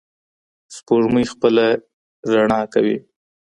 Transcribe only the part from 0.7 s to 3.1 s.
سپوږمۍ خپله رڼا کوي.